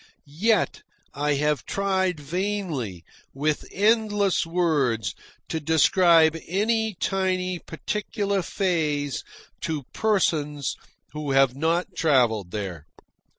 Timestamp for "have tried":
1.35-2.19